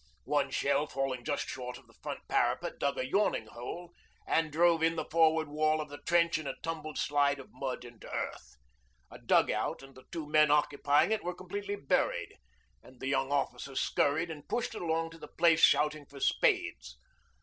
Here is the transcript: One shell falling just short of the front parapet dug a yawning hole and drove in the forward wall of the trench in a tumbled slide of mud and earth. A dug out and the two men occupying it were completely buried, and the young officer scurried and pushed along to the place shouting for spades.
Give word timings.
One 0.25 0.49
shell 0.49 0.87
falling 0.87 1.23
just 1.23 1.47
short 1.47 1.77
of 1.77 1.85
the 1.85 1.93
front 1.93 2.21
parapet 2.27 2.79
dug 2.79 2.97
a 2.97 3.07
yawning 3.07 3.45
hole 3.45 3.93
and 4.25 4.51
drove 4.51 4.81
in 4.81 4.95
the 4.95 5.05
forward 5.05 5.47
wall 5.47 5.79
of 5.79 5.89
the 5.89 5.99
trench 5.99 6.39
in 6.39 6.47
a 6.47 6.55
tumbled 6.63 6.97
slide 6.97 7.37
of 7.39 7.53
mud 7.53 7.85
and 7.85 8.03
earth. 8.03 8.55
A 9.11 9.19
dug 9.19 9.51
out 9.51 9.83
and 9.83 9.93
the 9.93 10.05
two 10.11 10.25
men 10.25 10.49
occupying 10.49 11.11
it 11.11 11.23
were 11.23 11.35
completely 11.35 11.75
buried, 11.75 12.33
and 12.81 12.99
the 12.99 13.09
young 13.09 13.31
officer 13.31 13.75
scurried 13.75 14.31
and 14.31 14.49
pushed 14.49 14.73
along 14.73 15.11
to 15.11 15.19
the 15.19 15.27
place 15.27 15.59
shouting 15.61 16.07
for 16.07 16.19
spades. 16.19 16.97